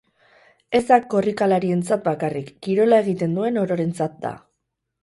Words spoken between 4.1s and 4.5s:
da.